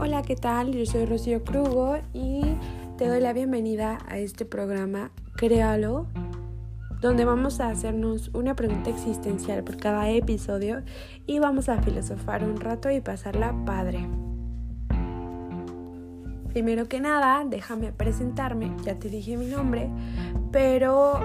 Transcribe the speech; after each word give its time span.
Hola, 0.00 0.22
¿qué 0.22 0.36
tal? 0.36 0.70
Yo 0.70 0.86
soy 0.86 1.06
Rocío 1.06 1.42
Crugo 1.42 1.96
y 2.14 2.42
te 2.96 3.08
doy 3.08 3.20
la 3.20 3.32
bienvenida 3.32 3.98
a 4.06 4.18
este 4.18 4.44
programa 4.44 5.10
Créalo, 5.36 6.06
donde 7.00 7.24
vamos 7.24 7.58
a 7.58 7.68
hacernos 7.68 8.30
una 8.32 8.54
pregunta 8.54 8.90
existencial 8.90 9.64
por 9.64 9.76
cada 9.76 10.08
episodio 10.08 10.84
y 11.26 11.40
vamos 11.40 11.68
a 11.68 11.82
filosofar 11.82 12.44
un 12.44 12.60
rato 12.60 12.92
y 12.92 13.00
pasarla 13.00 13.52
padre. 13.66 14.08
Primero 16.50 16.88
que 16.88 17.00
nada, 17.00 17.44
déjame 17.44 17.90
presentarme, 17.90 18.70
ya 18.84 19.00
te 19.00 19.08
dije 19.08 19.36
mi 19.36 19.46
nombre, 19.46 19.90
pero 20.52 21.18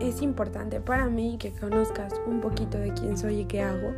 es 0.00 0.22
importante 0.22 0.80
para 0.80 1.10
mí 1.10 1.36
que 1.38 1.52
conozcas 1.52 2.14
un 2.26 2.40
poquito 2.40 2.78
de 2.78 2.94
quién 2.94 3.18
soy 3.18 3.40
y 3.40 3.44
qué 3.44 3.60
hago, 3.60 3.92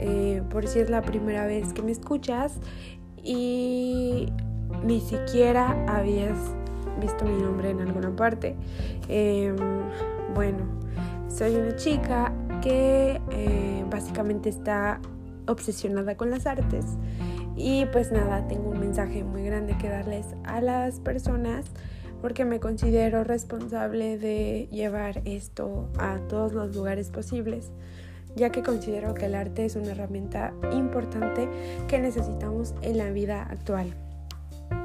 eh, 0.00 0.42
por 0.50 0.66
si 0.66 0.80
es 0.80 0.90
la 0.90 1.02
primera 1.02 1.46
vez 1.46 1.72
que 1.72 1.82
me 1.82 1.92
escuchas 1.92 2.58
y 3.22 4.28
ni 4.84 5.00
siquiera 5.00 5.84
habías 5.88 6.36
visto 7.00 7.24
mi 7.24 7.40
nombre 7.42 7.70
en 7.70 7.80
alguna 7.80 8.14
parte. 8.14 8.56
Em, 9.08 9.56
bueno, 10.34 10.64
soy 11.28 11.54
una 11.56 11.76
chica 11.76 12.32
que 12.60 13.20
eh, 13.30 13.84
básicamente 13.90 14.48
está 14.48 15.00
obsesionada 15.46 16.16
con 16.16 16.30
las 16.30 16.46
artes 16.46 16.84
y 17.56 17.86
pues 17.86 18.12
nada, 18.12 18.46
tengo 18.48 18.70
un 18.70 18.80
mensaje 18.80 19.24
muy 19.24 19.44
grande 19.44 19.76
que 19.76 19.88
darles 19.88 20.26
a 20.44 20.60
las 20.60 21.00
personas 21.00 21.66
porque 22.20 22.44
me 22.44 22.60
considero 22.60 23.24
responsable 23.24 24.16
de 24.16 24.68
llevar 24.70 25.22
esto 25.24 25.88
a 25.98 26.18
todos 26.28 26.52
los 26.52 26.74
lugares 26.74 27.10
posibles, 27.10 27.72
ya 28.36 28.50
que 28.50 28.62
considero 28.62 29.14
que 29.14 29.26
el 29.26 29.34
arte 29.34 29.64
es 29.64 29.76
una 29.76 29.92
herramienta 29.92 30.52
importante 30.72 31.48
que 31.88 31.98
necesitamos 31.98 32.74
en 32.82 32.98
la 32.98 33.10
vida 33.10 33.42
actual. 33.42 33.94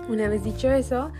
Una 0.09 0.29
vez 0.29 0.43
dicho 0.43 0.71
eso, 0.71 1.11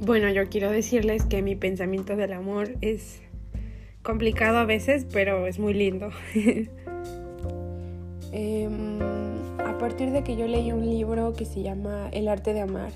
bueno, 0.00 0.30
yo 0.30 0.48
quiero 0.48 0.70
decirles 0.70 1.26
que 1.26 1.42
mi 1.42 1.56
pensamiento 1.56 2.16
del 2.16 2.32
amor 2.32 2.70
es 2.80 3.20
complicado 4.02 4.56
a 4.56 4.64
veces, 4.64 5.06
pero 5.12 5.46
es 5.46 5.58
muy 5.58 5.74
lindo. 5.74 6.10
Em, 8.32 9.00
a 9.58 9.76
partir 9.78 10.12
de 10.12 10.22
que 10.22 10.36
yo 10.36 10.46
leí 10.46 10.70
un 10.70 10.86
libro 10.86 11.32
que 11.32 11.44
se 11.44 11.62
llama 11.62 12.08
El 12.12 12.28
arte 12.28 12.54
de 12.54 12.60
amar, 12.60 12.92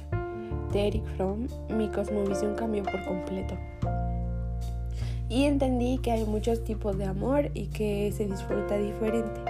Eric 0.73 1.05
Fromm, 1.17 1.49
mi 1.77 1.89
cosmovisión 1.89 2.55
cambió 2.55 2.85
por 2.85 3.05
completo. 3.05 3.59
Y 5.29 5.45
entendí 5.45 5.99
que 5.99 6.13
hay 6.13 6.25
muchos 6.25 6.63
tipos 6.63 6.97
de 6.97 7.07
amor 7.07 7.51
y 7.53 7.67
que 7.67 8.13
se 8.13 8.27
disfruta 8.27 8.79
diferente. 8.79 9.41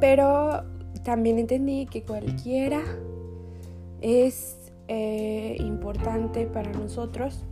Pero 0.00 0.62
también 1.02 1.40
entendí 1.40 1.86
que 1.86 2.02
cualquiera 2.02 2.80
es 4.02 4.72
eh, 4.88 5.56
importante 5.58 6.46
para 6.46 6.70
nosotros. 6.72 7.44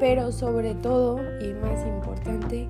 Pero 0.00 0.32
sobre 0.32 0.74
todo 0.74 1.20
y 1.40 1.52
más 1.54 1.86
importante, 1.86 2.68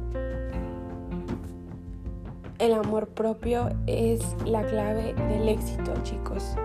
el 2.59 2.75
amor 2.75 3.09
propio 3.09 3.71
es 3.87 4.21
la 4.45 4.67
clave 4.67 5.15
del 5.15 5.49
éxito, 5.49 5.95
chicos 6.03 6.57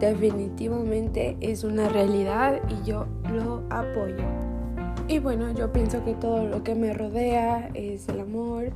definitivamente 0.00 1.36
es 1.40 1.62
una 1.62 1.88
realidad 1.88 2.60
y 2.68 2.88
yo 2.88 3.06
lo 3.32 3.62
apoyo. 3.70 4.24
Y 5.06 5.18
bueno, 5.18 5.52
yo 5.52 5.72
pienso 5.72 6.02
que 6.04 6.14
todo 6.14 6.46
lo 6.46 6.64
que 6.64 6.74
me 6.74 6.94
rodea 6.94 7.70
es 7.74 8.08
el 8.08 8.20
amor 8.20 8.70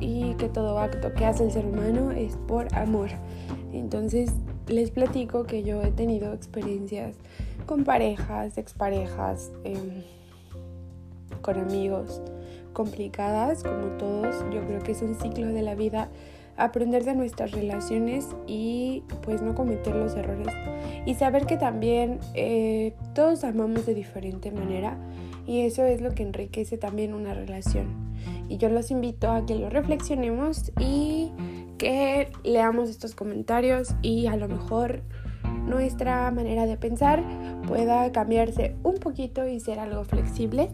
y 0.00 0.34
que 0.34 0.48
todo 0.48 0.78
acto 0.78 1.14
que 1.14 1.24
hace 1.24 1.44
el 1.44 1.52
ser 1.52 1.66
humano 1.66 2.10
es 2.10 2.36
por 2.48 2.74
amor. 2.74 3.10
Entonces 3.72 4.32
les 4.68 4.90
platico 4.90 5.44
que 5.44 5.62
yo 5.62 5.82
he 5.82 5.90
tenido 5.90 6.32
experiencias 6.32 7.16
con 7.66 7.84
parejas, 7.84 8.58
exparejas, 8.58 9.52
em, 9.64 10.02
con 11.42 11.58
amigos 11.58 12.20
complicadas 12.72 13.62
como 13.62 13.96
todos. 13.98 14.44
Yo 14.52 14.66
creo 14.66 14.80
que 14.82 14.92
es 14.92 15.02
un 15.02 15.14
ciclo 15.14 15.48
de 15.48 15.62
la 15.62 15.74
vida 15.74 16.08
aprender 16.56 17.04
de 17.04 17.14
nuestras 17.14 17.52
relaciones 17.52 18.28
y 18.46 19.02
pues 19.22 19.42
no 19.42 19.54
cometer 19.54 19.94
los 19.94 20.14
errores 20.14 20.54
y 21.04 21.14
saber 21.14 21.46
que 21.46 21.56
también 21.56 22.20
eh, 22.34 22.94
todos 23.14 23.44
amamos 23.44 23.86
de 23.86 23.94
diferente 23.94 24.52
manera 24.52 24.96
y 25.46 25.62
eso 25.62 25.84
es 25.84 26.00
lo 26.00 26.14
que 26.14 26.22
enriquece 26.22 26.78
también 26.78 27.12
una 27.12 27.34
relación 27.34 27.86
y 28.48 28.58
yo 28.58 28.68
los 28.68 28.90
invito 28.90 29.30
a 29.30 29.44
que 29.46 29.56
lo 29.56 29.68
reflexionemos 29.68 30.72
y 30.78 31.32
que 31.78 32.30
leamos 32.42 32.90
estos 32.90 33.14
comentarios 33.14 33.94
y 34.02 34.26
a 34.26 34.36
lo 34.36 34.48
mejor 34.48 35.02
nuestra 35.66 36.30
manera 36.30 36.66
de 36.66 36.76
pensar 36.76 37.22
pueda 37.66 38.10
cambiarse 38.12 38.76
un 38.82 38.96
poquito 38.96 39.46
y 39.46 39.60
ser 39.60 39.78
algo 39.78 40.04
flexible 40.04 40.68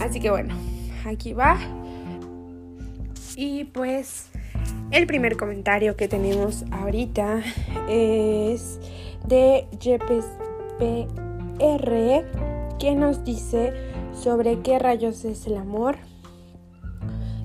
así 0.00 0.20
que 0.20 0.30
bueno 0.30 0.54
aquí 1.04 1.32
va 1.32 1.58
y 3.36 3.64
pues 3.64 4.30
el 4.90 5.06
primer 5.06 5.36
comentario 5.36 5.96
que 5.96 6.08
tenemos 6.08 6.64
ahorita 6.70 7.42
es 7.88 8.80
de 9.26 9.66
Jepes 9.80 10.24
PR 10.78 12.24
que 12.78 12.94
nos 12.94 13.24
dice 13.24 13.72
sobre 14.12 14.60
qué 14.60 14.78
rayos 14.78 15.24
es 15.24 15.46
el 15.46 15.56
amor. 15.56 15.96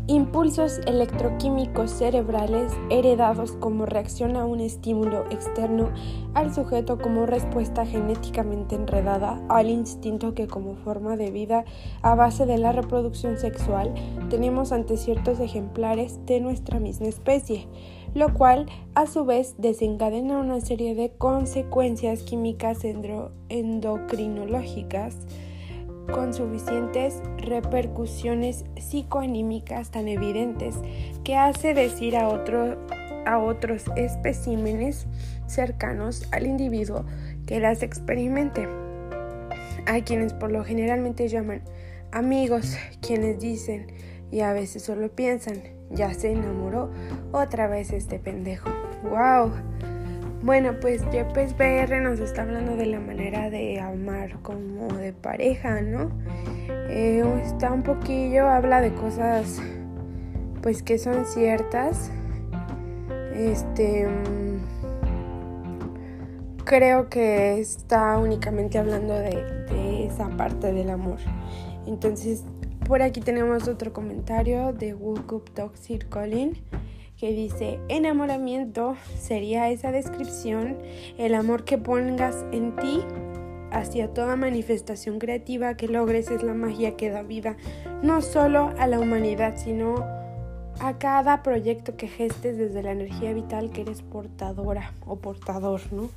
Impulsos 0.10 0.80
electroquímicos 0.88 1.92
cerebrales 1.92 2.74
heredados 2.90 3.52
como 3.52 3.86
reacción 3.86 4.36
a 4.38 4.46
un 4.46 4.60
estímulo 4.60 5.30
externo 5.30 5.92
al 6.34 6.52
sujeto 6.52 6.98
como 6.98 7.28
respuesta 7.28 7.86
genéticamente 7.86 8.74
enredada 8.74 9.40
al 9.50 9.70
instinto 9.70 10.34
que 10.34 10.48
como 10.48 10.74
forma 10.78 11.16
de 11.16 11.30
vida 11.30 11.64
a 12.02 12.16
base 12.16 12.48
de 12.48 12.58
la 12.58 12.72
reproducción 12.72 13.38
sexual 13.38 13.94
tenemos 14.32 14.72
ante 14.72 14.98
ciertos 14.98 15.40
ejemplares 15.40 16.26
de 16.26 16.40
nuestra 16.40 16.80
misma 16.80 17.06
especie, 17.06 17.68
lo 18.16 18.34
cual 18.34 18.66
a 18.96 19.06
su 19.06 19.26
vez 19.26 19.54
desencadena 19.60 20.40
una 20.40 20.60
serie 20.60 20.96
de 20.96 21.12
consecuencias 21.20 22.24
químicas 22.24 22.84
endocrinológicas 22.84 25.18
con 26.12 26.34
suficientes 26.34 27.22
repercusiones 27.38 28.66
psicoanímicas 28.78 29.92
tan 29.92 30.08
evidentes 30.08 30.76
que 31.24 31.36
hace 31.36 31.74
decir 31.74 32.16
a, 32.18 32.28
a 33.26 33.40
otros 33.40 33.86
especímenes 33.96 35.08
cercanos 35.48 36.28
al 36.32 36.46
individuo 36.46 37.06
que 37.46 37.60
las 37.60 37.84
experimente. 37.84 38.68
Hay 39.86 40.04
quienes 40.04 40.34
por 40.34 40.52
lo 40.52 40.64
generalmente 40.64 41.28
llaman 41.28 41.62
amigos, 42.12 42.78
quienes 43.02 43.40
dicen 43.40 43.88
y 44.32 44.42
a 44.42 44.54
veces 44.54 44.84
solo 44.84 45.10
piensan, 45.10 45.62
ya 45.90 46.14
se 46.14 46.32
enamoró 46.32 46.92
otra 47.32 47.68
vez 47.68 47.92
este 47.92 48.20
pendejo. 48.20 48.70
¡Wow! 49.04 49.52
Bueno, 50.42 50.80
pues 50.80 51.04
Yepes 51.12 51.56
BR 51.58 52.00
nos 52.02 52.20
está 52.20 52.44
hablando 52.44 52.78
de 52.78 52.86
la 52.86 53.00
manera 53.00 53.50
de 53.50 53.80
amar 53.80 54.42
como 54.42 54.88
de 54.94 55.12
pareja, 55.12 55.82
¿no? 55.82 56.12
Eh, 56.90 57.24
está 57.44 57.72
un 57.72 57.84
poquillo, 57.84 58.48
habla 58.48 58.80
de 58.82 58.94
cosas 58.94 59.62
pues 60.62 60.82
que 60.82 60.98
son 60.98 61.26
ciertas. 61.26 62.12
Este 63.36 64.08
creo 66.70 67.10
que 67.10 67.60
está 67.60 68.18
únicamente 68.20 68.78
hablando 68.78 69.16
de, 69.16 70.06
esa 70.06 70.30
parte 70.30 70.72
del 70.72 70.90
amor. 70.90 71.18
Entonces, 71.88 72.44
por 72.86 73.02
aquí 73.02 73.22
tenemos 73.22 73.68
otro 73.68 73.92
comentario 73.92 74.72
de 74.72 74.94
Woke 74.94 75.34
Up 75.34 75.52
Toxic 75.54 76.08
Colin 76.10 76.58
que 77.20 77.34
dice, 77.34 77.80
enamoramiento 77.90 78.96
sería 79.20 79.70
esa 79.70 79.92
descripción, 79.92 80.78
el 81.18 81.36
amor 81.36 81.66
que 81.66 81.78
pongas 81.78 82.46
en 82.54 82.76
ti 82.78 83.02
hacia 83.72 84.14
toda 84.14 84.38
manifestación 84.38 85.20
creativa 85.20 85.76
que 85.76 85.88
logres 85.88 86.32
es 86.32 86.44
la 86.44 86.54
magia 86.54 86.96
que 86.96 87.10
da 87.10 87.22
vida 87.22 87.58
no 88.02 88.22
solo 88.22 88.74
a 88.80 88.88
la 88.88 89.00
humanidad, 89.00 89.58
sino 89.58 90.06
a 90.80 90.98
cada 90.98 91.44
proyecto 91.44 91.98
que 91.98 92.08
gestes 92.08 92.58
desde 92.58 92.82
la 92.82 92.94
energía 92.94 93.34
vital 93.34 93.70
que 93.72 93.82
eres 93.82 94.02
portadora 94.02 94.94
o 95.06 95.18
portador, 95.18 95.82
¿no? 95.92 96.10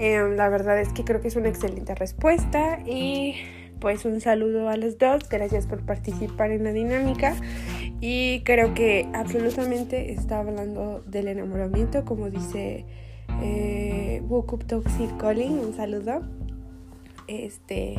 Em, 0.00 0.34
la 0.34 0.48
verdad 0.48 0.80
es 0.80 0.88
que 0.88 1.04
creo 1.04 1.20
que 1.20 1.28
es 1.28 1.36
una 1.36 1.48
excelente 1.48 1.94
respuesta 1.94 2.80
y 2.84 3.36
pues 3.78 4.04
un 4.04 4.20
saludo 4.20 4.68
a 4.68 4.76
los 4.76 4.98
dos, 4.98 5.28
gracias 5.28 5.66
por 5.66 5.82
participar 5.82 6.50
en 6.50 6.64
la 6.64 6.72
dinámica 6.72 7.36
y 8.08 8.42
creo 8.44 8.72
que 8.72 9.08
absolutamente 9.14 10.12
está 10.12 10.38
hablando 10.38 11.02
del 11.06 11.26
enamoramiento, 11.26 12.04
como 12.04 12.30
dice 12.30 12.86
eh, 13.42 14.22
Woke 14.28 14.52
Up 14.52 14.64
Toxic 14.64 15.16
Calling, 15.16 15.58
un 15.58 15.74
saludo. 15.74 16.20
Este, 17.26 17.98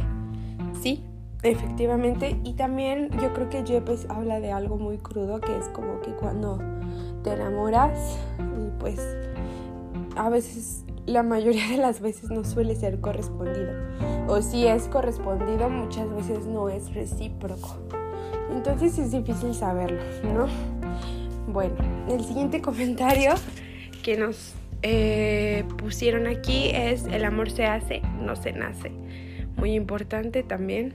sí, 0.82 1.04
efectivamente. 1.44 2.38
Y 2.46 2.54
también 2.54 3.10
yo 3.22 3.34
creo 3.34 3.50
que 3.50 3.66
Jepes 3.66 4.06
habla 4.08 4.40
de 4.40 4.54
algo 4.54 4.78
muy 4.78 4.98
crudo, 4.98 5.42
que 5.42 5.54
es 5.58 5.66
como 5.74 6.00
que 6.00 6.12
cuando 6.12 6.58
te 7.26 7.34
enamoras, 7.34 8.18
pues 8.80 9.02
a 10.16 10.30
veces, 10.30 10.86
la 11.06 11.22
mayoría 11.22 11.68
de 11.68 11.80
las 11.80 12.00
veces 12.00 12.30
no 12.30 12.46
suele 12.46 12.78
ser 12.78 13.02
correspondido. 13.02 13.74
O 14.30 14.42
si 14.42 14.68
es 14.68 14.88
correspondido, 14.88 15.70
muchas 15.70 16.10
veces 16.16 16.46
no 16.46 16.70
es 16.70 16.94
recíproco. 16.94 17.97
Entonces 18.52 18.98
es 18.98 19.12
difícil 19.12 19.54
saberlo, 19.54 20.02
¿no? 20.24 20.48
Bueno, 21.48 21.76
el 22.10 22.24
siguiente 22.24 22.62
comentario 22.62 23.34
que 24.04 24.18
nos 24.18 24.56
eh, 24.84 25.64
pusieron 25.78 26.28
aquí 26.28 26.70
es 26.74 27.06
el 27.06 27.26
amor 27.26 27.52
se 27.52 27.66
hace, 27.66 28.02
no 28.22 28.36
se 28.36 28.54
nace. 28.54 28.92
Muy 29.58 29.74
importante 29.74 30.44
también. 30.44 30.94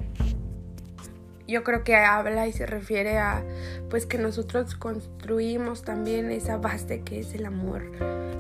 Yo 1.49 1.65
creo 1.65 1.85
que 1.85 1.97
habla 1.97 2.47
y 2.47 2.53
se 2.53 2.65
refiere 2.65 3.19
a 3.19 3.45
pues 3.91 4.07
que 4.07 4.17
nosotros 4.17 4.75
construimos 4.77 5.83
también 5.83 6.31
esa 6.31 6.57
base 6.57 7.01
que 7.01 7.19
es 7.21 7.35
el 7.35 7.45
amor, 7.45 7.91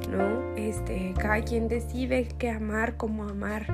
¿no? 0.08 0.56
Este, 0.56 1.12
cada 1.19 1.43
quien 1.43 1.69
decide 1.69 2.29
qué 2.38 2.50
amar, 2.50 2.97
cómo 2.97 3.25
amar. 3.25 3.67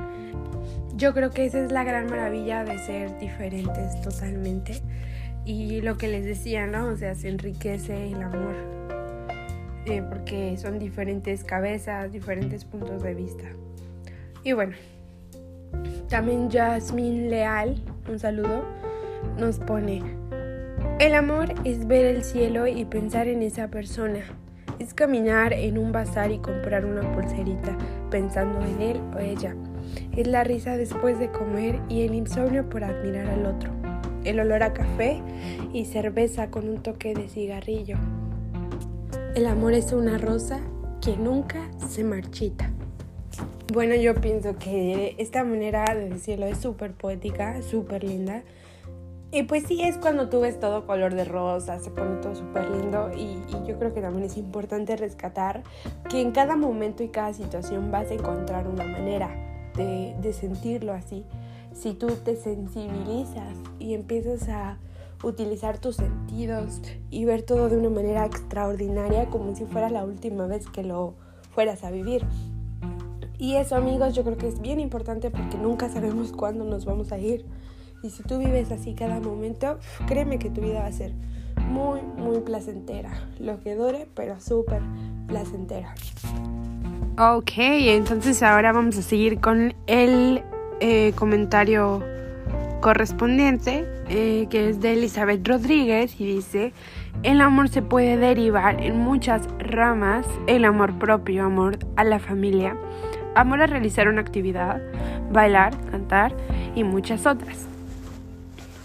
Yo 0.96 1.14
creo 1.14 1.30
que 1.30 1.44
esa 1.44 1.62
es 1.62 1.70
la 1.70 1.84
gran 1.84 2.06
maravilla 2.06 2.64
de 2.64 2.78
ser 2.78 3.16
diferentes 3.18 4.00
totalmente 4.00 4.82
y 5.44 5.80
lo 5.80 5.96
que 5.96 6.08
les 6.08 6.24
decía, 6.24 6.66
¿no? 6.66 6.88
O 6.88 6.96
sea, 6.96 7.14
se 7.14 7.28
enriquece 7.28 8.10
el 8.10 8.22
amor. 8.22 8.54
Eh, 9.86 10.02
porque 10.02 10.56
son 10.58 10.78
diferentes 10.78 11.44
cabezas, 11.44 12.12
diferentes 12.12 12.64
puntos 12.64 13.02
de 13.02 13.14
vista. 13.14 13.44
Y 14.44 14.52
bueno, 14.52 14.74
también 16.08 16.50
Jasmine 16.50 17.30
Leal, 17.30 17.82
un 18.08 18.18
saludo, 18.18 18.64
nos 19.38 19.58
pone, 19.58 20.02
el 20.98 21.14
amor 21.14 21.54
es 21.64 21.86
ver 21.86 22.06
el 22.06 22.24
cielo 22.24 22.66
y 22.66 22.84
pensar 22.84 23.28
en 23.28 23.42
esa 23.42 23.68
persona. 23.68 24.20
Es 24.78 24.94
caminar 24.94 25.52
en 25.52 25.78
un 25.78 25.92
bazar 25.92 26.30
y 26.32 26.38
comprar 26.38 26.84
una 26.84 27.12
pulserita 27.12 27.76
pensando 28.10 28.60
en 28.60 28.80
él 28.80 29.00
o 29.16 29.18
ella. 29.18 29.54
Es 30.16 30.26
la 30.26 30.44
risa 30.44 30.76
después 30.76 31.18
de 31.18 31.30
comer 31.30 31.80
y 31.88 32.02
el 32.02 32.14
insomnio 32.14 32.68
por 32.68 32.84
admirar 32.84 33.26
al 33.28 33.46
otro 33.46 33.77
el 34.28 34.40
olor 34.40 34.62
a 34.62 34.74
café 34.74 35.20
y 35.72 35.86
cerveza 35.86 36.50
con 36.50 36.68
un 36.68 36.82
toque 36.82 37.14
de 37.14 37.28
cigarrillo. 37.28 37.96
El 39.34 39.46
amor 39.46 39.72
es 39.72 39.92
una 39.92 40.18
rosa 40.18 40.60
que 41.00 41.16
nunca 41.16 41.70
se 41.88 42.04
marchita. 42.04 42.70
Bueno, 43.72 43.94
yo 43.94 44.14
pienso 44.14 44.56
que 44.56 45.14
esta 45.18 45.44
manera 45.44 45.84
de 45.94 46.10
decirlo 46.10 46.46
es 46.46 46.58
súper 46.58 46.92
poética, 46.92 47.62
súper 47.62 48.04
linda. 48.04 48.42
Y 49.30 49.42
pues 49.44 49.64
sí, 49.64 49.82
es 49.82 49.98
cuando 49.98 50.28
tú 50.28 50.40
ves 50.40 50.58
todo 50.58 50.86
color 50.86 51.14
de 51.14 51.24
rosa, 51.24 51.78
se 51.78 51.90
pone 51.90 52.20
todo 52.22 52.34
súper 52.34 52.68
lindo 52.70 53.10
y, 53.14 53.38
yo 53.66 53.78
creo 53.78 53.92
que 53.92 54.00
también 54.00 54.24
es 54.24 54.38
importante 54.38 54.96
rescatar 54.96 55.62
que 56.08 56.22
en 56.22 56.32
cada 56.32 56.56
momento 56.56 57.02
y 57.02 57.08
cada 57.08 57.34
situación 57.34 57.90
vas 57.90 58.10
a 58.10 58.14
encontrar 58.14 58.66
una 58.66 58.84
manera 58.84 59.28
de, 59.76 60.16
de 60.20 60.32
sentirlo 60.32 60.94
así 60.94 61.26
si 61.78 61.94
tú 61.94 62.08
te 62.08 62.34
sensibilizas 62.34 63.54
y 63.78 63.94
empiezas 63.94 64.48
a 64.48 64.78
utilizar 65.22 65.78
tus 65.78 65.96
sentidos 65.96 66.80
y 67.10 67.24
ver 67.24 67.42
todo 67.42 67.68
de 67.68 67.76
una 67.76 67.88
manera 67.88 68.26
extraordinaria 68.26 69.26
como 69.26 69.54
si 69.54 69.64
fuera 69.64 69.88
la 69.88 70.04
última 70.04 70.46
vez 70.46 70.68
que 70.68 70.82
lo 70.82 71.14
fueras 71.54 71.84
a 71.84 71.90
vivir. 71.90 72.24
Y 73.38 73.54
eso 73.54 73.76
amigos 73.76 74.14
yo 74.14 74.24
creo 74.24 74.36
que 74.36 74.48
es 74.48 74.60
bien 74.60 74.80
importante 74.80 75.30
porque 75.30 75.56
nunca 75.56 75.88
sabemos 75.88 76.32
cuándo 76.32 76.64
nos 76.64 76.84
vamos 76.84 77.12
a 77.12 77.18
ir. 77.18 77.46
Y 78.02 78.10
si 78.10 78.24
tú 78.24 78.38
vives 78.38 78.72
así 78.72 78.94
cada 78.94 79.20
momento, 79.20 79.78
créeme 80.06 80.40
que 80.40 80.50
tu 80.50 80.60
vida 80.60 80.80
va 80.80 80.86
a 80.86 80.92
ser 80.92 81.12
muy, 81.68 82.00
muy 82.02 82.40
placentera. 82.40 83.10
Lo 83.38 83.60
que 83.60 83.76
dure, 83.76 84.08
pero 84.14 84.40
súper 84.40 84.82
placentera. 85.28 85.94
Ok, 87.18 87.52
entonces 87.56 88.42
ahora 88.42 88.72
vamos 88.72 88.96
a 88.96 89.02
seguir 89.02 89.40
con 89.40 89.74
el 89.86 90.42
eh, 90.80 91.12
comentario 91.14 92.02
correspondiente, 92.80 93.86
eh, 94.08 94.46
que 94.50 94.68
es 94.68 94.80
de 94.80 94.92
Elizabeth 94.92 95.46
Rodríguez, 95.46 96.20
y 96.20 96.26
dice, 96.26 96.72
el 97.22 97.40
amor 97.40 97.68
se 97.68 97.82
puede 97.82 98.16
derivar 98.16 98.80
en 98.80 98.98
muchas 98.98 99.42
ramas, 99.58 100.26
el 100.46 100.64
amor 100.64 100.98
propio, 100.98 101.44
amor 101.44 101.78
a 101.96 102.04
la 102.04 102.18
familia, 102.18 102.76
amor 103.34 103.62
a 103.62 103.66
realizar 103.66 104.08
una 104.08 104.20
actividad, 104.20 104.80
bailar, 105.30 105.76
cantar 105.90 106.36
y 106.74 106.84
muchas 106.84 107.26
otras. 107.26 107.66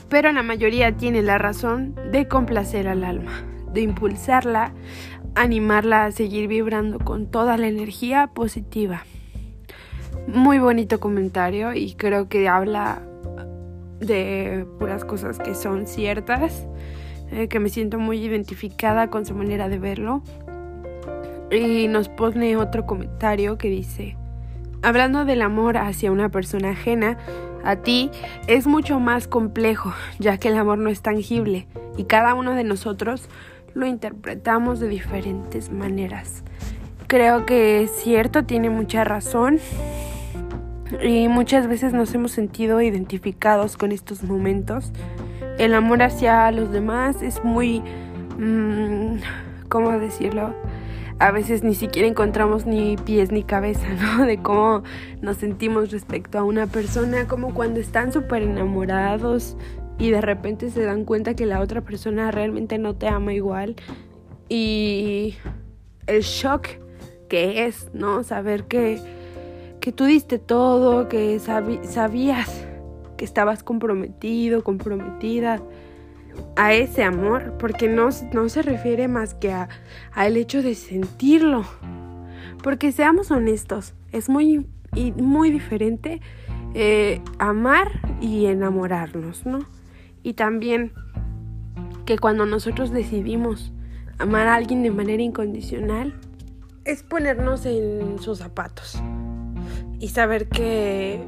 Pero 0.10 0.32
la 0.32 0.44
mayoría 0.44 0.92
tiene 0.92 1.22
la 1.22 1.38
razón 1.38 1.96
de 2.12 2.28
complacer 2.28 2.88
al 2.88 3.04
alma, 3.04 3.44
de 3.74 3.82
impulsarla, 3.82 4.74
animarla 5.36 6.06
a 6.06 6.12
seguir 6.12 6.48
vibrando 6.48 7.00
con 7.00 7.28
toda 7.28 7.58
la 7.58 7.68
energía 7.68 8.28
positiva. 8.28 9.04
Muy 10.28 10.60
bonito 10.60 11.00
comentario 11.00 11.74
y 11.74 11.96
creo 11.96 12.30
que 12.30 12.48
habla 12.48 13.02
de 14.00 14.66
puras 14.80 15.04
cosas 15.04 15.38
que 15.38 15.54
son 15.54 15.86
ciertas, 15.86 16.66
eh, 17.32 17.48
que 17.50 17.60
me 17.60 17.70
siento 17.70 18.00
muy 18.00 18.24
identificada 18.24 19.10
con 19.10 19.26
su 19.26 19.36
manera 19.36 19.68
de 19.68 19.80
verlo. 19.80 20.24
Y 21.52 21.88
nos 21.88 22.08
pone 22.08 22.56
otro 22.56 22.86
comentario 22.86 23.58
que 23.58 23.70
dice, 23.70 24.16
hablando 24.82 25.26
del 25.26 25.42
amor 25.42 25.78
hacia 25.78 26.12
una 26.12 26.30
persona 26.30 26.72
ajena, 26.72 27.18
a 27.64 27.76
ti 27.76 28.10
es 28.48 28.66
mucho 28.66 29.00
más 29.00 29.28
complejo, 29.28 29.94
ya 30.20 30.38
que 30.38 30.48
el 30.48 30.58
amor 30.58 30.78
no 30.78 30.90
es 30.90 31.02
tangible 31.02 31.68
y 31.98 32.06
cada 32.06 32.34
uno 32.34 32.56
de 32.56 32.64
nosotros 32.64 33.30
lo 33.74 33.86
interpretamos 33.86 34.80
de 34.80 34.88
diferentes 34.88 35.70
maneras. 35.72 36.44
Creo 37.08 37.46
que 37.46 37.84
es 37.84 37.92
cierto, 37.92 38.46
tiene 38.46 38.70
mucha 38.70 39.04
razón 39.04 39.60
y 41.02 41.28
muchas 41.28 41.68
veces 41.68 41.94
nos 41.94 42.14
hemos 42.14 42.32
sentido 42.32 42.82
identificados 42.82 43.78
con 43.78 43.92
estos 43.92 44.24
momentos. 44.24 44.92
El 45.58 45.74
amor 45.74 46.04
hacia 46.04 46.52
los 46.52 46.72
demás 46.72 47.22
es 47.22 47.44
muy... 47.44 47.82
Mmm, 48.38 49.18
¿Cómo 49.70 49.92
decirlo? 49.98 50.54
A 51.20 51.32
veces 51.32 51.64
ni 51.64 51.76
siquiera 51.76 52.08
encontramos 52.08 52.66
ni 52.66 52.98
pies 52.98 53.32
ni 53.32 53.44
cabeza, 53.44 53.88
¿no? 54.18 54.26
De 54.26 54.38
cómo 54.38 54.84
nos 55.22 55.38
sentimos 55.38 55.92
respecto 55.92 56.38
a 56.38 56.44
una 56.44 56.68
persona, 56.68 57.28
como 57.28 57.54
cuando 57.54 57.80
están 57.80 58.12
súper 58.12 58.44
enamorados 58.44 59.58
y 59.98 60.10
de 60.10 60.22
repente 60.22 60.70
se 60.70 60.84
dan 60.84 61.06
cuenta 61.06 61.36
que 61.36 61.46
la 61.46 61.62
otra 61.62 61.82
persona 61.82 62.32
realmente 62.32 62.78
no 62.78 62.96
te 62.96 63.08
ama 63.08 63.34
igual. 63.34 63.76
Y 64.50 65.36
el 66.08 66.22
shock 66.22 66.68
que 67.30 67.66
es, 67.66 67.90
¿no? 67.94 68.24
Saber 68.24 68.66
que 68.66 69.00
que 69.84 69.92
tú 69.92 70.06
diste 70.06 70.40
todo, 70.40 71.10
que 71.10 71.38
sabías 71.40 72.66
que 73.18 73.26
estabas 73.26 73.64
comprometido, 73.64 74.64
comprometida 74.64 75.62
a 76.56 76.74
ese 76.74 77.04
amor, 77.04 77.58
porque 77.60 77.90
no, 77.90 78.08
no 78.32 78.48
se 78.48 78.62
refiere 78.62 79.10
más 79.10 79.34
que 79.34 79.52
a, 79.52 79.68
al 80.14 80.38
hecho 80.38 80.64
de 80.64 80.76
sentirlo. 80.76 81.66
Porque 82.64 82.94
seamos 82.94 83.30
honestos, 83.30 83.94
es 84.14 84.30
muy, 84.30 84.66
muy 85.18 85.52
diferente 85.52 86.22
eh, 86.74 87.22
amar 87.38 87.92
y 88.22 88.46
enamorarnos, 88.46 89.46
¿no? 89.46 89.60
Y 90.24 90.36
también 90.36 90.94
que 92.06 92.18
cuando 92.18 92.46
nosotros 92.46 92.92
decidimos 92.92 93.74
amar 94.18 94.48
a 94.48 94.56
alguien 94.56 94.82
de 94.82 94.92
manera 94.92 95.22
incondicional, 95.22 96.14
es 96.86 97.04
ponernos 97.04 97.66
en 97.66 98.18
sus 98.20 98.38
zapatos 98.38 99.04
y 100.04 100.10
saber 100.10 100.50
que 100.50 101.26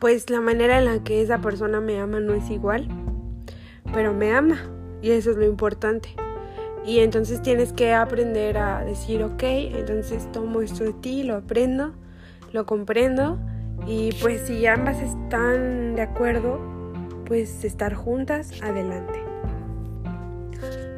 pues 0.00 0.30
la 0.30 0.40
manera 0.40 0.78
en 0.78 0.84
la 0.84 1.04
que 1.04 1.22
esa 1.22 1.38
persona 1.38 1.80
me 1.80 2.00
ama 2.00 2.18
no 2.18 2.34
es 2.34 2.50
igual, 2.50 2.88
pero 3.92 4.12
me 4.12 4.32
ama 4.32 4.58
y 5.00 5.10
eso 5.10 5.30
es 5.30 5.36
lo 5.36 5.44
importante. 5.44 6.08
Y 6.84 6.98
entonces 6.98 7.40
tienes 7.40 7.72
que 7.72 7.94
aprender 7.94 8.58
a 8.58 8.84
decir, 8.84 9.22
ok, 9.22 9.44
entonces 9.44 10.26
tomo 10.32 10.60
esto 10.60 10.82
de 10.82 10.92
ti, 10.92 11.22
lo 11.22 11.36
aprendo, 11.36 11.92
lo 12.50 12.66
comprendo 12.66 13.38
y 13.86 14.10
pues 14.20 14.48
si 14.48 14.66
ambas 14.66 15.00
están 15.00 15.94
de 15.94 16.02
acuerdo, 16.02 16.58
pues 17.26 17.64
estar 17.64 17.94
juntas, 17.94 18.60
adelante. 18.60 19.22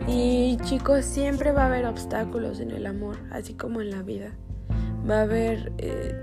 Y 0.09 0.57
chicos, 0.63 1.05
siempre 1.05 1.53
va 1.53 1.65
a 1.65 1.67
haber 1.67 1.85
obstáculos 1.85 2.61
en 2.61 2.71
el 2.71 2.87
amor, 2.87 3.19
así 3.31 3.53
como 3.53 3.83
en 3.83 3.91
la 3.91 4.01
vida 4.01 4.33
va 5.09 5.21
a 5.21 5.23
haber 5.23 5.73
eh, 5.79 6.21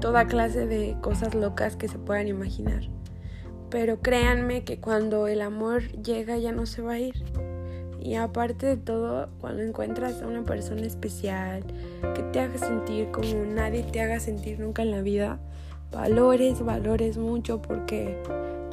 toda 0.00 0.26
clase 0.26 0.66
de 0.66 0.96
cosas 1.00 1.34
locas 1.34 1.76
que 1.76 1.88
se 1.88 1.98
puedan 1.98 2.28
imaginar. 2.28 2.82
Pero 3.70 4.00
créanme 4.00 4.64
que 4.64 4.78
cuando 4.78 5.26
el 5.26 5.40
amor 5.40 5.82
llega 6.02 6.36
ya 6.38 6.52
no 6.52 6.66
se 6.66 6.82
va 6.82 6.92
a 6.92 6.98
ir. 7.00 7.24
Y 8.00 8.14
aparte 8.14 8.66
de 8.66 8.76
todo, 8.76 9.28
cuando 9.40 9.62
encuentras 9.62 10.22
a 10.22 10.28
una 10.28 10.44
persona 10.44 10.82
especial 10.82 11.64
que 12.14 12.22
te 12.22 12.40
haga 12.40 12.56
sentir 12.56 13.10
como 13.10 13.44
nadie 13.44 13.82
te 13.82 14.00
haga 14.00 14.20
sentir 14.20 14.60
nunca 14.60 14.82
en 14.82 14.92
la 14.92 15.00
vida, 15.00 15.40
valores, 15.90 16.64
valores 16.64 17.18
mucho 17.18 17.60
porque 17.60 18.16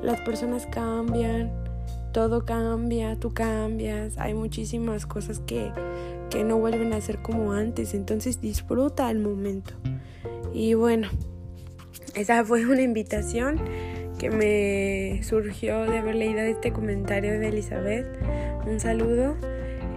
las 0.04 0.22
personas 0.22 0.68
cambian, 0.68 1.52
todo 2.14 2.46
cambia, 2.46 3.18
tú 3.20 3.34
cambias, 3.34 4.18
hay 4.18 4.34
muchísimas 4.34 5.06
cosas 5.06 5.42
que 5.42 5.72
que 6.34 6.44
no 6.44 6.58
vuelven 6.58 6.94
a 6.94 7.02
ser 7.02 7.20
como 7.20 7.54
antes. 7.54 7.94
Entonces 7.94 8.42
disfruta 8.42 9.10
el 9.12 9.20
momento. 9.20 9.74
Y 10.52 10.74
bueno, 10.74 11.08
esa 12.16 12.44
fue 12.44 12.66
una 12.66 12.82
invitación 12.82 13.62
que 14.18 14.32
me 14.32 15.24
surgió 15.24 15.84
de 15.84 16.00
haber 16.00 16.16
leído 16.16 16.40
este 16.40 16.74
comentario 16.74 17.40
de 17.40 17.50
Elizabeth. 17.50 18.08
Un 18.66 18.80
saludo. 18.80 19.36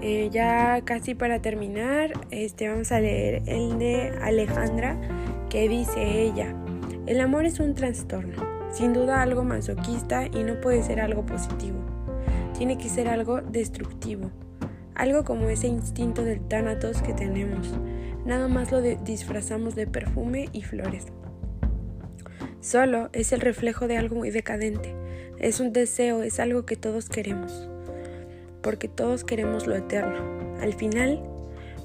Eh, 0.02 0.28
ya 0.30 0.82
casi 0.84 1.14
para 1.14 1.40
terminar, 1.40 2.12
este, 2.30 2.68
vamos 2.68 2.92
a 2.92 3.00
leer 3.00 3.42
el 3.46 3.78
de 3.78 4.12
Alejandra, 4.20 5.00
que 5.48 5.70
dice 5.70 6.20
ella, 6.20 6.54
el 7.06 7.18
amor 7.18 7.46
es 7.46 7.60
un 7.60 7.74
trastorno, 7.74 8.44
sin 8.72 8.92
duda 8.92 9.22
algo 9.22 9.42
masoquista 9.42 10.26
y 10.26 10.44
no 10.44 10.60
puede 10.60 10.82
ser 10.82 11.00
algo 11.00 11.24
positivo, 11.24 11.78
tiene 12.56 12.78
que 12.78 12.88
ser 12.88 13.08
algo 13.08 13.40
destructivo 13.40 14.30
algo 14.96 15.24
como 15.24 15.48
ese 15.48 15.68
instinto 15.68 16.24
del 16.24 16.40
tánatos 16.40 17.02
que 17.02 17.12
tenemos. 17.12 17.70
Nada 18.24 18.48
más 18.48 18.72
lo 18.72 18.80
disfrazamos 18.80 19.74
de 19.74 19.86
perfume 19.86 20.48
y 20.52 20.62
flores. 20.62 21.06
Solo 22.60 23.10
es 23.12 23.32
el 23.32 23.40
reflejo 23.40 23.86
de 23.86 23.98
algo 23.98 24.16
muy 24.16 24.30
decadente. 24.30 24.94
Es 25.38 25.60
un 25.60 25.72
deseo, 25.72 26.22
es 26.22 26.40
algo 26.40 26.64
que 26.64 26.76
todos 26.76 27.08
queremos. 27.08 27.68
Porque 28.62 28.88
todos 28.88 29.22
queremos 29.22 29.66
lo 29.66 29.76
eterno. 29.76 30.56
Al 30.60 30.72
final, 30.72 31.22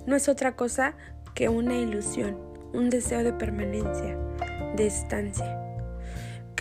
no 0.08 0.16
es 0.16 0.30
otra 0.30 0.56
cosa 0.56 0.96
que 1.36 1.50
una 1.50 1.78
ilusión, 1.78 2.38
un 2.74 2.90
deseo 2.90 3.24
de 3.24 3.34
permanencia, 3.34 4.18
de 4.78 4.88
estancia. 4.88 5.61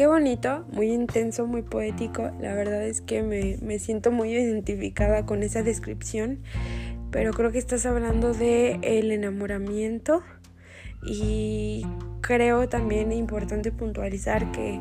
Qué 0.01 0.07
bonito, 0.07 0.65
muy 0.73 0.91
intenso, 0.93 1.47
muy 1.47 1.61
poético. 1.61 2.31
La 2.41 2.55
verdad 2.55 2.83
es 2.85 3.03
que 3.03 3.23
me, 3.23 3.79
siento 3.79 4.11
muy 4.11 4.33
identificada 4.33 5.27
con 5.27 5.43
esa 5.43 5.63
descripción. 5.63 6.39
Pero 7.11 7.35
creo 7.35 7.53
que 7.53 7.59
estás 7.59 7.85
hablando 7.85 8.33
de 8.33 8.79
el 8.81 9.13
enamoramiento. 9.13 10.23
Y 11.05 11.85
creo 12.23 12.67
también 12.67 13.13
importante 13.13 13.73
puntualizar 13.73 14.51
que, 14.53 14.81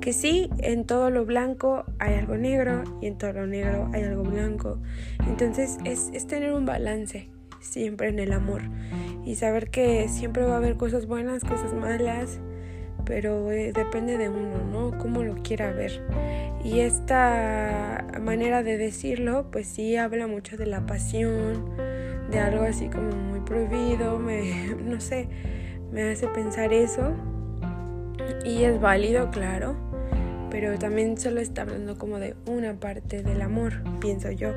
que 0.00 0.12
sí, 0.12 0.48
en 0.58 0.86
todo 0.86 1.10
lo 1.10 1.26
blanco 1.26 1.84
hay 1.98 2.14
algo 2.14 2.36
negro 2.36 2.84
y 3.00 3.06
en 3.06 3.18
todo 3.18 3.32
lo 3.32 3.48
negro 3.48 3.90
hay 3.92 4.04
algo 4.04 4.22
blanco. 4.22 4.78
Entonces 5.26 5.78
es, 5.84 6.10
es 6.12 6.28
tener 6.28 6.52
un 6.52 6.66
balance 6.66 7.28
siempre 7.58 8.10
en 8.10 8.20
el 8.20 8.32
amor 8.32 8.62
y 9.24 9.34
saber 9.34 9.70
que 9.70 10.08
siempre 10.08 10.44
va 10.44 10.54
a 10.54 10.58
haber 10.58 10.76
cosas 10.76 11.06
buenas, 11.06 11.42
cosas 11.42 11.74
malas 11.74 12.38
pero 13.04 13.50
eh, 13.52 13.72
depende 13.72 14.18
de 14.18 14.28
uno, 14.28 14.58
¿no? 14.70 14.98
Cómo 14.98 15.22
lo 15.22 15.34
quiera 15.42 15.72
ver. 15.72 16.02
Y 16.64 16.80
esta 16.80 18.04
manera 18.20 18.62
de 18.62 18.78
decirlo, 18.78 19.46
pues 19.50 19.66
sí 19.66 19.96
habla 19.96 20.26
mucho 20.26 20.56
de 20.56 20.66
la 20.66 20.86
pasión, 20.86 21.76
de 22.30 22.38
algo 22.38 22.64
así 22.64 22.88
como 22.88 23.10
muy 23.10 23.40
prohibido, 23.40 24.18
me, 24.18 24.74
no 24.84 25.00
sé, 25.00 25.28
me 25.90 26.10
hace 26.10 26.28
pensar 26.28 26.72
eso. 26.72 27.12
Y 28.44 28.64
es 28.64 28.80
válido, 28.80 29.30
claro, 29.30 29.76
pero 30.50 30.78
también 30.78 31.18
solo 31.18 31.40
está 31.40 31.62
hablando 31.62 31.98
como 31.98 32.18
de 32.18 32.36
una 32.46 32.74
parte 32.74 33.22
del 33.22 33.42
amor, 33.42 33.82
pienso 34.00 34.30
yo 34.30 34.52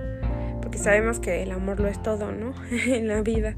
sabemos 0.77 1.19
que 1.19 1.43
el 1.43 1.51
amor 1.51 1.79
lo 1.79 1.87
es 1.87 2.01
todo, 2.01 2.31
¿no? 2.31 2.53
en 2.71 3.07
la 3.07 3.21
vida. 3.21 3.55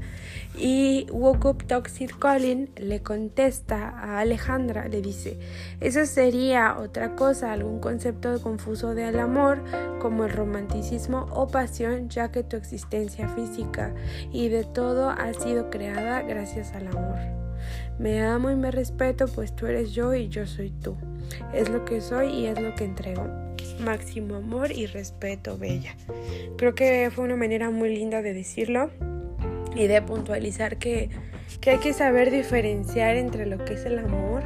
Y 0.56 1.06
Woke 1.10 1.44
Up 1.46 1.64
Toxic 1.66 2.18
Colin 2.18 2.70
le 2.76 3.02
contesta 3.02 3.90
a 3.90 4.20
Alejandra, 4.20 4.88
le 4.88 5.02
dice, 5.02 5.38
eso 5.80 6.04
sería 6.06 6.76
otra 6.78 7.14
cosa, 7.14 7.52
algún 7.52 7.80
concepto 7.80 8.40
confuso 8.42 8.94
del 8.94 9.20
amor, 9.20 9.62
como 10.00 10.24
el 10.24 10.32
romanticismo 10.32 11.26
o 11.30 11.48
pasión, 11.48 12.08
ya 12.08 12.32
que 12.32 12.42
tu 12.42 12.56
existencia 12.56 13.28
física 13.28 13.94
y 14.32 14.48
de 14.48 14.64
todo 14.64 15.10
ha 15.10 15.32
sido 15.34 15.70
creada 15.70 16.22
gracias 16.22 16.72
al 16.72 16.88
amor. 16.88 17.18
Me 17.98 18.22
amo 18.22 18.50
y 18.50 18.56
me 18.56 18.70
respeto, 18.70 19.26
pues 19.28 19.54
tú 19.54 19.66
eres 19.66 19.92
yo 19.92 20.14
y 20.14 20.28
yo 20.28 20.46
soy 20.46 20.70
tú. 20.70 20.96
Es 21.52 21.68
lo 21.68 21.84
que 21.84 22.00
soy 22.00 22.28
y 22.28 22.46
es 22.46 22.60
lo 22.60 22.74
que 22.74 22.84
entrego 22.84 23.47
máximo 23.80 24.36
amor 24.36 24.72
y 24.72 24.86
respeto, 24.86 25.58
Bella. 25.58 25.96
Creo 26.56 26.74
que 26.74 27.10
fue 27.14 27.24
una 27.24 27.36
manera 27.36 27.70
muy 27.70 27.94
linda 27.94 28.22
de 28.22 28.34
decirlo 28.34 28.90
y 29.74 29.86
de 29.86 30.02
puntualizar 30.02 30.78
que, 30.78 31.10
que 31.60 31.70
hay 31.70 31.78
que 31.78 31.92
saber 31.92 32.30
diferenciar 32.30 33.16
entre 33.16 33.46
lo 33.46 33.64
que 33.64 33.74
es 33.74 33.84
el 33.84 33.98
amor 33.98 34.42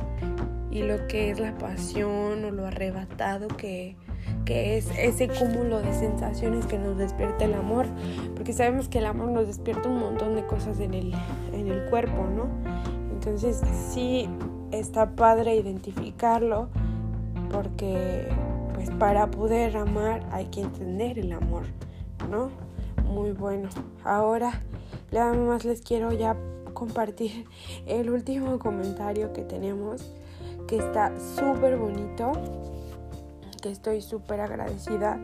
y 0.70 0.82
lo 0.82 1.06
que 1.06 1.30
es 1.30 1.38
la 1.38 1.56
pasión 1.58 2.44
o 2.44 2.50
lo 2.50 2.66
arrebatado 2.66 3.48
que, 3.48 3.96
que 4.44 4.78
es 4.78 4.88
ese 4.98 5.28
cúmulo 5.28 5.82
de 5.82 5.92
sensaciones 5.92 6.66
que 6.66 6.78
nos 6.78 6.96
despierta 6.96 7.44
el 7.44 7.54
amor, 7.54 7.86
porque 8.34 8.52
sabemos 8.52 8.88
que 8.88 8.98
el 8.98 9.06
amor 9.06 9.28
nos 9.30 9.46
despierta 9.46 9.88
un 9.88 9.98
montón 9.98 10.34
de 10.34 10.44
cosas 10.46 10.80
en 10.80 10.94
el, 10.94 11.14
en 11.52 11.68
el 11.68 11.88
cuerpo, 11.90 12.26
¿no? 12.26 12.48
Entonces 13.12 13.60
sí 13.92 14.28
está 14.72 15.14
padre 15.14 15.54
identificarlo 15.54 16.68
porque 17.52 18.26
pues 18.74 18.90
para 18.90 19.30
poder 19.30 19.76
amar 19.76 20.26
hay 20.30 20.46
que 20.46 20.60
entender 20.60 21.18
el 21.18 21.32
amor, 21.32 21.64
¿no? 22.30 22.50
Muy 23.04 23.32
bueno. 23.32 23.68
Ahora 24.04 24.62
nada 25.10 25.34
más 25.34 25.64
les 25.64 25.82
quiero 25.82 26.12
ya 26.12 26.36
compartir 26.72 27.46
el 27.86 28.10
último 28.10 28.58
comentario 28.58 29.32
que 29.32 29.42
tenemos 29.42 30.12
que 30.66 30.78
está 30.78 31.12
súper 31.18 31.76
bonito, 31.76 32.32
que 33.60 33.70
estoy 33.70 34.00
súper 34.00 34.40
agradecida 34.40 35.18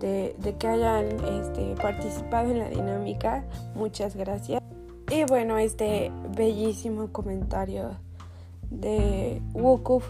de, 0.00 0.34
que 0.58 0.66
hayan 0.66 1.06
este, 1.40 1.74
participado 1.80 2.50
en 2.50 2.58
la 2.58 2.68
dinámica. 2.68 3.44
Muchas 3.74 4.16
gracias. 4.16 4.62
Y 5.10 5.24
bueno, 5.24 5.58
este 5.58 6.10
bellísimo 6.36 7.12
comentario 7.12 7.90
de 8.70 9.42
Wukuf 9.54 10.08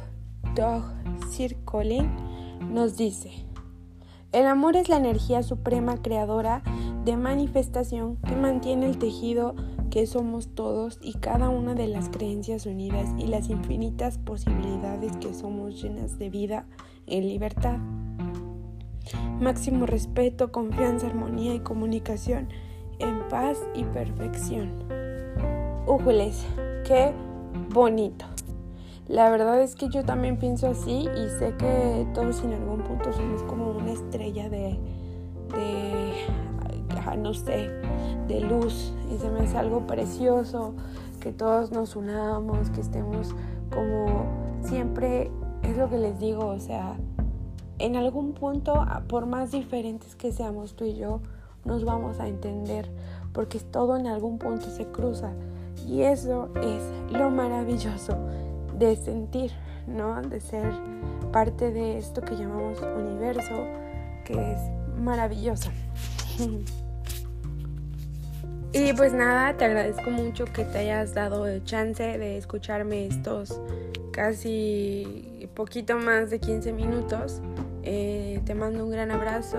Dog 0.55 0.83
Sir 1.31 1.57
Colin 1.65 2.30
nos 2.61 2.97
dice, 2.97 3.31
el 4.33 4.47
amor 4.47 4.76
es 4.76 4.88
la 4.88 4.97
energía 4.97 5.43
suprema 5.43 6.00
creadora 6.02 6.62
de 7.05 7.17
manifestación 7.17 8.17
que 8.17 8.37
mantiene 8.37 8.87
el 8.87 8.99
tejido 8.99 9.55
que 9.90 10.07
somos 10.07 10.55
todos 10.55 10.99
y 11.02 11.14
cada 11.14 11.49
una 11.49 11.75
de 11.75 11.88
las 11.88 12.09
creencias 12.11 12.67
unidas 12.67 13.09
y 13.19 13.26
las 13.26 13.50
infinitas 13.50 14.19
posibilidades 14.19 15.17
que 15.17 15.35
somos 15.35 15.83
llenas 15.83 16.19
de 16.19 16.31
vida 16.31 16.67
en 17.07 17.26
libertad. 17.26 17.79
Máximo 19.40 19.87
respeto, 19.87 20.52
confianza, 20.52 21.09
armonía 21.09 21.55
y 21.55 21.61
comunicación 21.61 22.49
en 23.00 23.29
paz 23.29 23.59
y 23.75 23.83
perfección. 23.85 24.85
Újules, 25.87 26.47
qué 26.87 27.12
bonito. 27.71 28.26
La 29.11 29.29
verdad 29.29 29.61
es 29.61 29.75
que 29.75 29.88
yo 29.88 30.05
también 30.05 30.37
pienso 30.37 30.69
así 30.69 31.09
y 31.17 31.29
sé 31.40 31.52
que 31.59 32.07
todos 32.14 32.45
en 32.45 32.52
algún 32.52 32.83
punto 32.83 33.12
somos 33.12 33.43
como 33.43 33.73
una 33.73 33.90
estrella 33.90 34.49
de, 34.49 34.79
no 37.19 37.35
sé, 37.35 37.71
de 38.29 38.40
luz 38.40 38.95
y 39.12 39.19
se 39.19 39.29
me 39.29 39.40
hace 39.40 39.59
algo 39.59 39.85
precioso 39.85 40.75
que 41.19 41.33
todos 41.33 41.73
nos 41.73 41.97
unamos, 41.97 42.71
que 42.71 42.83
estemos 42.83 43.35
como 43.75 44.26
siempre, 44.62 45.33
es 45.64 45.76
lo 45.76 45.90
que 45.90 45.99
les 45.99 46.21
digo, 46.21 46.47
o 46.47 46.61
sea, 46.61 46.95
en 47.81 47.97
algún 47.97 48.33
punto, 48.33 48.87
por 49.09 49.26
más 49.26 49.50
diferentes 49.50 50.14
que 50.14 50.31
seamos 50.31 50.76
tú 50.76 50.85
y 50.85 50.95
yo, 50.95 51.21
nos 51.64 51.85
vamos 51.85 52.21
a 52.21 52.29
entender, 52.29 52.88
porque 53.33 53.59
todo 53.59 53.97
en 53.97 54.07
algún 54.07 54.38
punto 54.38 54.71
se 54.71 54.87
cruza. 54.87 55.33
Y 55.85 56.02
eso 56.02 56.50
es 56.62 57.11
lo 57.11 57.31
maravilloso 57.31 58.17
de 58.81 58.97
sentir, 58.97 59.53
¿no? 59.87 60.21
De 60.23 60.41
ser 60.41 60.73
parte 61.31 61.71
de 61.71 61.99
esto 61.99 62.23
que 62.23 62.35
llamamos 62.37 62.81
universo, 62.81 63.67
que 64.25 64.53
es 64.53 64.59
maravilloso. 64.99 65.71
Y 68.73 68.93
pues 68.93 69.13
nada, 69.13 69.57
te 69.57 69.65
agradezco 69.65 70.13
mucho 70.13 70.45
que 70.45 70.65
te 70.65 70.79
hayas 70.79 71.13
dado 71.13 71.45
el 71.49 71.65
chance 71.65 72.05
de 72.05 72.37
escucharme 72.39 73.09
estos 73.09 73.61
casi 74.13 75.49
poquito 75.55 75.99
más 75.99 76.31
de 76.31 76.39
15 76.39 76.73
minutos. 76.73 77.41
Eh, 77.83 78.41
te 78.45 78.55
mando 78.55 78.85
un 78.85 78.93
gran 78.93 79.11
abrazo, 79.11 79.59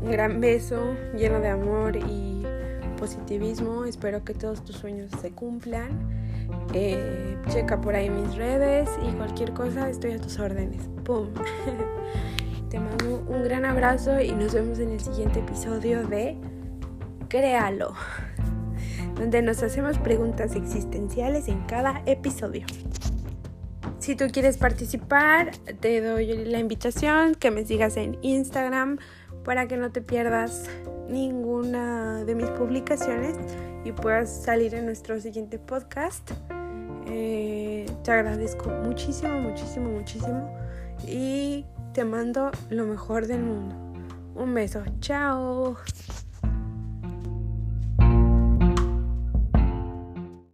un 0.00 0.12
gran 0.12 0.40
beso 0.40 0.94
lleno 1.16 1.40
de 1.40 1.48
amor 1.48 1.96
y 1.96 2.44
positivismo. 2.98 3.84
Espero 3.84 4.24
que 4.24 4.32
todos 4.32 4.64
tus 4.64 4.76
sueños 4.76 5.10
se 5.20 5.32
cumplan. 5.32 6.15
Eh, 6.72 7.36
checa 7.48 7.80
por 7.80 7.94
ahí 7.94 8.10
mis 8.10 8.34
redes 8.36 8.88
y 9.06 9.12
cualquier 9.12 9.52
cosa 9.52 9.88
estoy 9.88 10.12
a 10.12 10.18
tus 10.18 10.38
órdenes. 10.38 10.88
¡Pum! 11.04 11.28
Te 12.68 12.80
mando 12.80 13.24
un 13.28 13.44
gran 13.44 13.64
abrazo 13.64 14.20
y 14.20 14.32
nos 14.32 14.52
vemos 14.52 14.78
en 14.78 14.90
el 14.90 15.00
siguiente 15.00 15.38
episodio 15.38 16.06
de 16.06 16.36
Créalo, 17.28 17.94
donde 19.14 19.42
nos 19.42 19.62
hacemos 19.62 19.98
preguntas 19.98 20.56
existenciales 20.56 21.48
en 21.48 21.60
cada 21.66 22.02
episodio. 22.06 22.66
Si 23.98 24.14
tú 24.14 24.26
quieres 24.32 24.58
participar, 24.58 25.52
te 25.80 26.00
doy 26.00 26.44
la 26.44 26.58
invitación 26.58 27.34
que 27.34 27.50
me 27.50 27.64
sigas 27.64 27.96
en 27.96 28.18
Instagram 28.22 28.98
para 29.44 29.66
que 29.68 29.76
no 29.76 29.90
te 29.90 30.00
pierdas 30.00 30.68
ninguna 31.08 32.24
de 32.24 32.34
mis 32.34 32.48
publicaciones 32.50 33.36
y 33.84 33.92
puedas 33.92 34.44
salir 34.44 34.74
en 34.74 34.86
nuestro 34.86 35.20
siguiente 35.20 35.58
podcast. 35.58 36.30
Eh, 37.06 37.86
te 38.02 38.10
agradezco 38.10 38.68
muchísimo, 38.70 39.38
muchísimo, 39.40 39.90
muchísimo 39.90 40.56
y 41.06 41.64
te 41.92 42.04
mando 42.04 42.50
lo 42.70 42.86
mejor 42.86 43.26
del 43.26 43.42
mundo. 43.42 43.74
Un 44.34 44.54
beso, 44.54 44.82
chao. 45.00 45.76